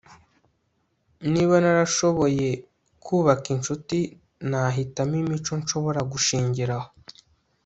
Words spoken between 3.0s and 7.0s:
kubaka inshuti, nahitamo imico nshobora gushingiraho